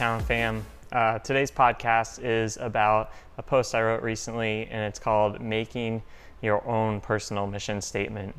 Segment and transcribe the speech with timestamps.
[0.00, 0.64] FitTown fam.
[0.92, 6.02] Uh, today's podcast is about a post I wrote recently, and it's called Making
[6.40, 8.34] Your Own Personal Mission Statement.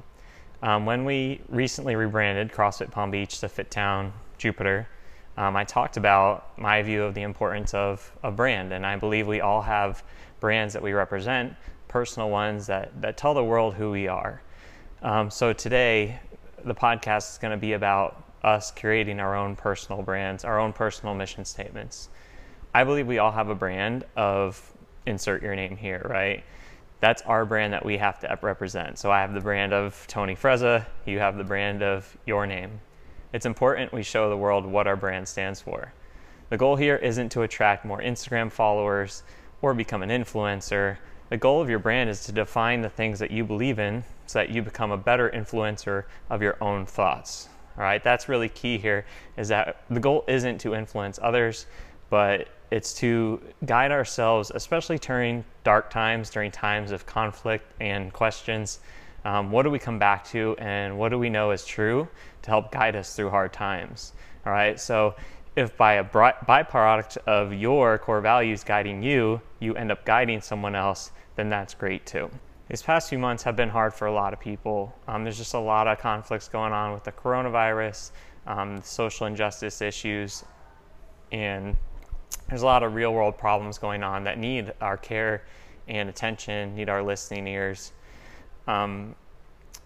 [0.64, 4.88] Um, when we recently rebranded CrossFit Palm Beach to Fit Town Jupiter,
[5.38, 9.28] um, I talked about my view of the importance of a brand, and I believe
[9.28, 10.02] we all have
[10.40, 11.54] brands that we represent,
[11.88, 14.42] personal ones that, that tell the world who we are.
[15.04, 16.20] Um, so today,
[16.66, 20.74] the podcast is going to be about us creating our own personal brands, our own
[20.74, 22.10] personal mission statements.
[22.74, 24.74] I believe we all have a brand of
[25.06, 26.44] insert your name here, right?
[27.00, 29.00] That's our brand that we have to represent.
[29.00, 32.80] So I have the brand of Tony Frezza, you have the brand of your name.
[33.34, 35.94] It's important we show the world what our brand stands for.
[36.50, 39.24] The goal here isn't to attract more Instagram followers
[39.62, 40.98] or become an influencer.
[41.30, 44.40] The goal of your brand is to define the things that you believe in so
[44.40, 47.48] that you become a better influencer of your own thoughts.
[47.78, 49.06] All right, that's really key here
[49.38, 51.66] is that the goal isn't to influence others,
[52.10, 58.80] but it's to guide ourselves, especially during dark times, during times of conflict and questions.
[59.24, 62.08] Um, what do we come back to, and what do we know is true
[62.42, 64.14] to help guide us through hard times?
[64.46, 65.16] All right, so
[65.56, 70.76] if by a byproduct of your core values guiding you, you end up guiding someone
[70.76, 72.32] else, then that's great too.
[72.72, 74.96] These past few months have been hard for a lot of people.
[75.06, 78.12] Um, there's just a lot of conflicts going on with the coronavirus,
[78.48, 80.46] um, social injustice issues,
[81.34, 81.76] and
[82.48, 85.44] there's a lot of real world problems going on that need our care
[85.90, 87.92] and attention, need our listening ears.
[88.68, 89.16] Um,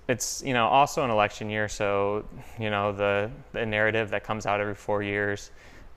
[0.07, 2.23] it's you know also an election year, so
[2.59, 5.49] you know the the narrative that comes out every four years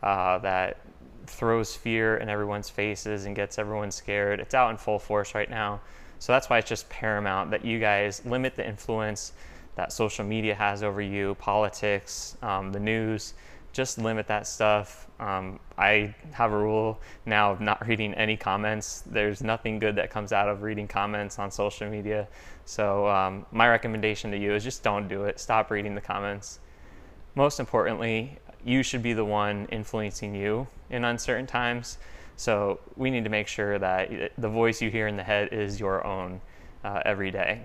[0.02, 0.78] uh, that
[1.26, 4.40] throws fear in everyone's faces and gets everyone scared.
[4.40, 5.82] It's out in full force right now.
[6.18, 9.32] So that's why it's just paramount that you guys limit the influence
[9.76, 13.34] that social media has over you, politics, um, the news.
[13.72, 15.06] Just limit that stuff.
[15.20, 19.04] Um, I have a rule now of not reading any comments.
[19.06, 22.26] There's nothing good that comes out of reading comments on social media.
[22.64, 25.38] So, um, my recommendation to you is just don't do it.
[25.38, 26.58] Stop reading the comments.
[27.36, 31.98] Most importantly, you should be the one influencing you in uncertain times.
[32.38, 35.80] So we need to make sure that the voice you hear in the head is
[35.80, 36.40] your own
[36.84, 37.62] uh, every day.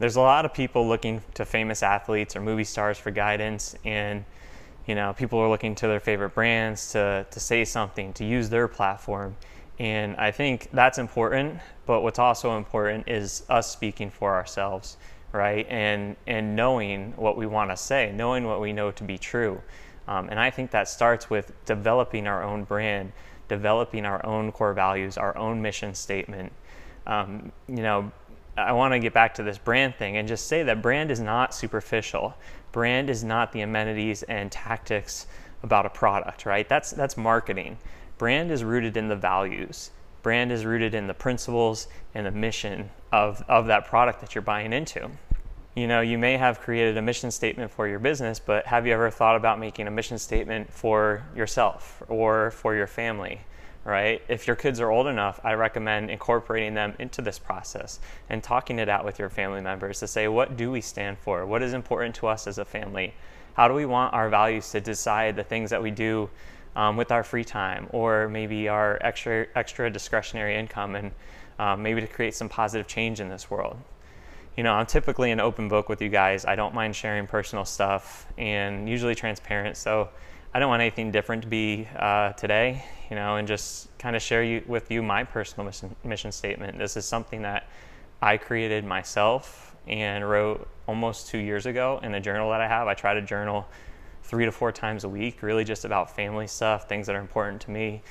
[0.00, 4.24] There's a lot of people looking to famous athletes or movie stars for guidance, and
[4.88, 8.48] you know people are looking to their favorite brands to to say something, to use
[8.48, 9.36] their platform.
[9.78, 14.96] And I think that's important, but what's also important is us speaking for ourselves,
[15.30, 15.68] right?
[15.70, 19.62] And and knowing what we want to say, knowing what we know to be true.
[20.08, 23.12] Um, and I think that starts with developing our own brand,
[23.48, 26.52] developing our own core values, our own mission statement.
[27.06, 28.10] Um, you know,
[28.56, 31.20] I want to get back to this brand thing and just say that brand is
[31.20, 32.34] not superficial.
[32.72, 35.26] Brand is not the amenities and tactics
[35.62, 36.68] about a product, right?
[36.68, 37.78] That's that's marketing.
[38.18, 39.90] Brand is rooted in the values.
[40.22, 44.42] Brand is rooted in the principles and the mission of, of that product that you're
[44.42, 45.10] buying into
[45.74, 48.92] you know, you may have created a mission statement for your business, but have you
[48.92, 53.40] ever thought about making a mission statement for yourself or for your family?
[53.84, 54.22] Right?
[54.28, 57.98] If your kids are old enough, I recommend incorporating them into this process
[58.30, 61.44] and talking it out with your family members to say, what do we stand for?
[61.44, 63.12] What is important to us as a family?
[63.54, 66.30] How do we want our values to decide the things that we do
[66.76, 71.12] um, with our free time or maybe our extra, extra discretionary income and
[71.58, 73.76] um, maybe to create some positive change in this world?
[74.56, 76.44] You know, I'm typically an open book with you guys.
[76.44, 79.76] I don't mind sharing personal stuff and usually transparent.
[79.76, 80.08] So
[80.52, 84.22] I don't want anything different to be uh, today, you know, and just kind of
[84.22, 86.78] share you, with you my personal mission, mission statement.
[86.78, 87.68] This is something that
[88.22, 92.86] I created myself and wrote almost two years ago in a journal that I have.
[92.86, 93.66] I try to journal
[94.22, 97.60] three to four times a week, really just about family stuff, things that are important
[97.62, 98.02] to me,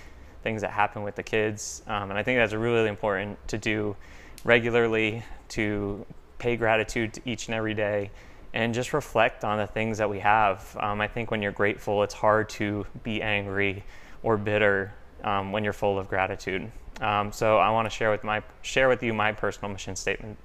[0.43, 1.81] things that happen with the kids.
[1.87, 3.95] Um, and I think that's really important to do
[4.43, 6.05] regularly to
[6.43, 8.11] pay gratitude each and every day
[8.53, 10.75] and just reflect on the things that we have.
[10.77, 13.85] Um, I think when you're grateful, it's hard to be angry
[14.23, 14.93] or bitter
[15.23, 16.69] um, when you're full of gratitude.
[16.99, 20.37] Um, so I want to share with my share with you my personal mission statement.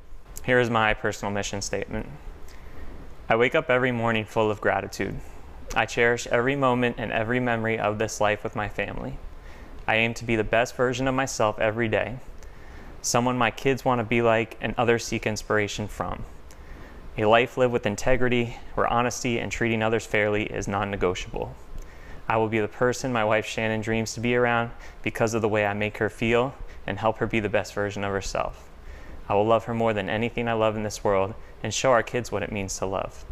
[0.44, 2.06] Here is my personal mission statement.
[3.28, 5.16] I wake up every morning full of gratitude.
[5.74, 9.18] I cherish every moment and every memory of this life with my family.
[9.88, 12.18] I aim to be the best version of myself every day
[13.08, 16.24] someone my kids want to be like, and others seek inspiration from.
[17.16, 21.54] A life lived with integrity, where honesty and treating others fairly is non negotiable.
[22.28, 24.70] I will be the person my wife Shannon dreams to be around
[25.02, 26.54] because of the way I make her feel
[26.86, 28.68] and help her be the best version of herself.
[29.28, 32.02] I will love her more than anything I love in this world and show our
[32.02, 33.24] kids what it means to love.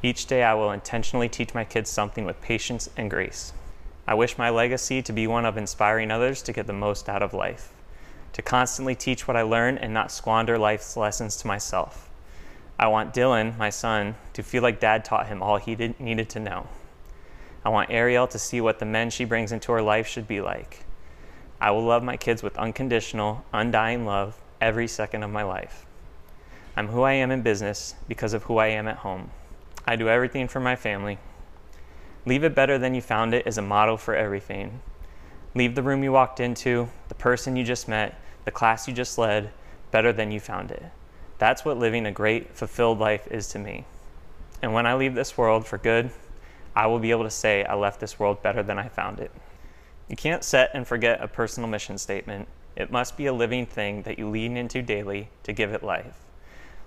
[0.00, 3.52] Each day I will intentionally teach my kids something with patience and grace.
[4.06, 7.22] I wish my legacy to be one of inspiring others to get the most out
[7.22, 7.72] of life,
[8.32, 12.10] to constantly teach what I learn and not squander life's lessons to myself.
[12.78, 16.28] I want Dylan, my son, to feel like dad taught him all he did, needed
[16.30, 16.68] to know.
[17.64, 20.40] I want Ariel to see what the men she brings into her life should be
[20.40, 20.84] like.
[21.60, 25.84] I will love my kids with unconditional, undying love every second of my life.
[26.76, 29.30] I'm who I am in business because of who I am at home.
[29.86, 31.18] I do everything for my family,
[32.28, 34.80] Leave it better than you found it is a motto for everything.
[35.54, 39.18] Leave the room you walked into, the person you just met, the class you just
[39.18, 39.50] led,
[39.90, 40.84] better than you found it.
[41.38, 43.84] That's what living a great, fulfilled life is to me.
[44.60, 46.10] And when I leave this world for good,
[46.74, 49.30] I will be able to say I left this world better than I found it.
[50.08, 52.48] You can't set and forget a personal mission statement.
[52.76, 56.24] It must be a living thing that you lean into daily to give it life.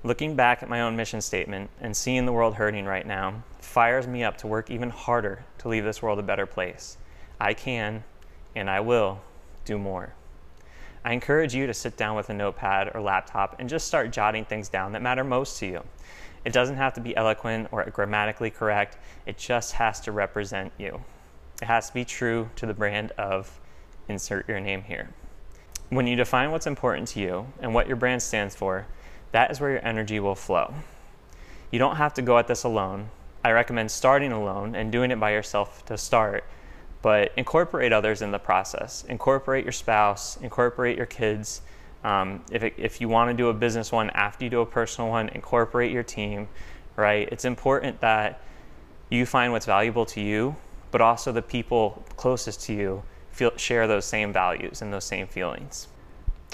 [0.03, 4.07] Looking back at my own mission statement and seeing the world hurting right now fires
[4.07, 6.97] me up to work even harder to leave this world a better place.
[7.39, 8.03] I can
[8.55, 9.21] and I will
[9.65, 10.13] do more.
[11.03, 14.45] I encourage you to sit down with a notepad or laptop and just start jotting
[14.45, 15.83] things down that matter most to you.
[16.45, 21.01] It doesn't have to be eloquent or grammatically correct, it just has to represent you.
[21.61, 23.59] It has to be true to the brand of
[24.07, 25.09] insert your name here.
[25.89, 28.87] When you define what's important to you and what your brand stands for,
[29.31, 30.73] that is where your energy will flow.
[31.71, 33.09] You don't have to go at this alone.
[33.43, 36.43] I recommend starting alone and doing it by yourself to start,
[37.01, 39.03] but incorporate others in the process.
[39.09, 41.61] Incorporate your spouse, incorporate your kids.
[42.03, 44.65] Um, if, it, if you want to do a business one after you do a
[44.65, 46.47] personal one, incorporate your team,
[46.95, 47.27] right?
[47.31, 48.41] It's important that
[49.09, 50.55] you find what's valuable to you,
[50.91, 55.27] but also the people closest to you feel, share those same values and those same
[55.27, 55.87] feelings.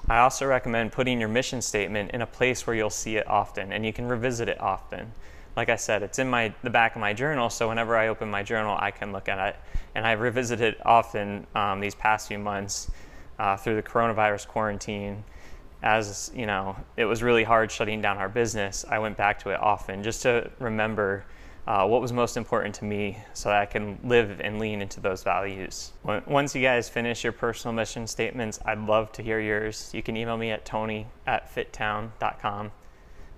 [0.09, 3.73] I also recommend putting your mission statement in a place where you'll see it often
[3.73, 5.11] and you can revisit it often.
[5.57, 8.30] Like I said, it's in my the back of my journal, so whenever I open
[8.30, 9.56] my journal, I can look at it.
[9.95, 12.92] And I've revisited it often um, these past few months
[13.39, 15.24] uh, through the coronavirus quarantine.
[15.81, 18.86] As you know, it was really hard shutting down our business.
[18.88, 21.25] I went back to it often just to remember
[21.65, 25.00] uh, what was most important to me so that I can live and lean into
[25.00, 25.92] those values.
[26.04, 29.89] Once you guys finish your personal mission statements, I'd love to hear yours.
[29.92, 32.71] You can email me at tony at fittown.com.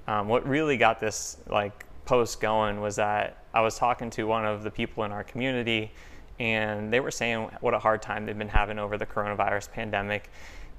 [0.07, 4.43] Um, what really got this like post going was that I was talking to one
[4.43, 5.91] of the people in our community
[6.39, 10.31] and they were saying what a hard time they've been having over the coronavirus pandemic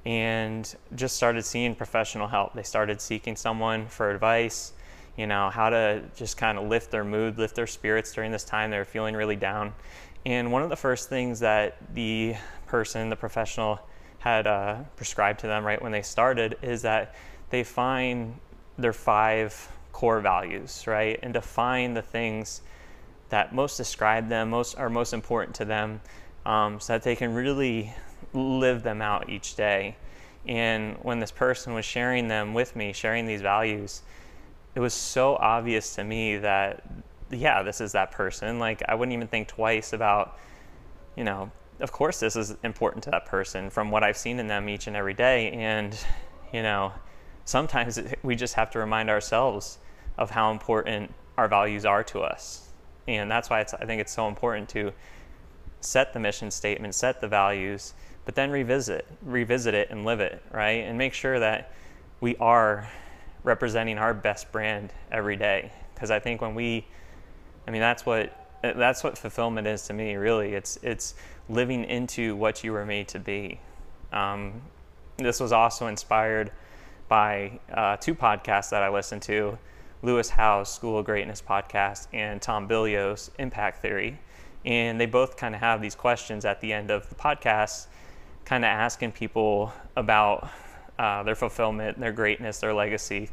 [0.04, 2.54] and just started seeing professional help.
[2.54, 4.72] They started seeking someone for advice
[5.16, 8.44] you know, how to just kind of lift their mood, lift their spirits during this
[8.44, 8.70] time.
[8.70, 9.74] They're feeling really down.
[10.26, 12.34] And one of the first things that the
[12.66, 13.80] person, the professional,
[14.18, 17.14] had uh, prescribed to them right when they started is that
[17.50, 18.34] they find
[18.78, 19.70] their five
[20.00, 21.19] core values, right?
[21.23, 22.62] And define the things
[23.29, 26.00] that most describe them, most are most important to them,
[26.47, 27.93] um, so that they can really
[28.32, 29.94] live them out each day.
[30.47, 34.00] And when this person was sharing them with me, sharing these values,
[34.75, 36.82] it was so obvious to me that
[37.31, 38.58] yeah, this is that person.
[38.58, 40.38] Like I wouldn't even think twice about,
[41.14, 44.47] you know, of course this is important to that person from what I've seen in
[44.47, 45.50] them each and every day.
[45.50, 45.95] And,
[46.54, 46.95] you know,
[47.45, 49.76] sometimes we just have to remind ourselves
[50.20, 52.68] of how important our values are to us.
[53.08, 54.92] And that's why I think it's so important to
[55.80, 57.94] set the mission statement, set the values,
[58.26, 60.84] but then revisit, revisit it and live it, right?
[60.84, 61.72] And make sure that
[62.20, 62.88] we are
[63.42, 65.72] representing our best brand every day.
[65.94, 66.86] Because I think when we,
[67.66, 70.16] I mean, that's what that's what fulfillment is to me.
[70.16, 71.14] Really, it's it's
[71.48, 73.58] living into what you were made to be.
[74.12, 74.60] Um,
[75.16, 76.52] this was also inspired
[77.08, 79.58] by uh, two podcasts that I listened to.
[80.02, 84.19] Lewis Howes School of Greatness podcast and Tom Bilyeu's Impact Theory.
[84.64, 87.87] And they both kind of have these questions at the end of the podcast,
[88.47, 90.49] kind of asking people about
[90.99, 93.28] uh, their fulfillment, their greatness, their legacy.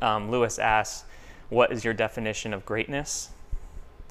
[0.00, 1.04] Um, Lewis asks,
[1.50, 3.30] What is your definition of greatness?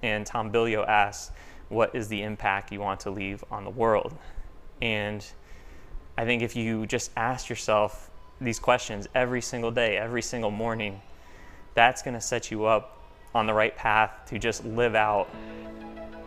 [0.03, 1.31] And Tom Bilyeu asks,
[1.69, 4.15] What is the impact you want to leave on the world?
[4.81, 5.25] And
[6.17, 11.01] I think if you just ask yourself these questions every single day, every single morning,
[11.73, 12.97] that's going to set you up
[13.33, 15.29] on the right path to just live out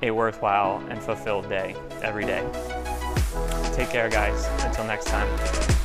[0.03, 2.45] a worthwhile and fulfilled day every day.
[3.73, 4.47] Take care, guys.
[4.65, 5.82] Until next time.